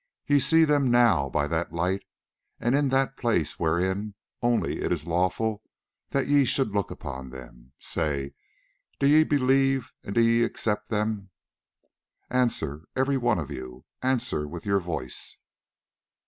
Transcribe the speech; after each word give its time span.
Ye 0.25 0.39
see 0.39 0.63
them 0.65 0.89
now 0.89 1.29
by 1.29 1.45
that 1.45 1.73
light 1.73 2.01
and 2.59 2.73
in 2.73 2.89
that 2.89 3.17
place 3.17 3.59
wherein 3.59 4.15
only 4.41 4.81
it 4.81 4.91
is 4.91 5.05
lawful 5.05 5.61
that 6.09 6.25
ye 6.25 6.43
should 6.43 6.71
look 6.71 6.89
upon 6.89 7.29
them. 7.29 7.73
Say, 7.77 8.33
do 8.97 9.05
ye 9.05 9.23
believe 9.23 9.93
and 10.03 10.15
do 10.15 10.21
ye 10.23 10.43
accept 10.43 10.89
them? 10.89 11.29
Answer, 12.31 12.85
every 12.95 13.17
one 13.17 13.37
of 13.37 13.51
you, 13.51 13.85
answer 14.01 14.47
with 14.47 14.65
your 14.65 14.79
voice!" 14.79 15.37